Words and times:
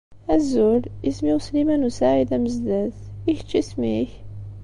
Azul. 0.33 0.81
Isem-iw 1.09 1.39
Sliman 1.47 1.87
u 1.87 1.91
Saɛid 1.97 2.29
Amezdat. 2.35 2.97
I 3.29 3.31
kečč 3.37 3.51
isem-ik? 3.61 4.11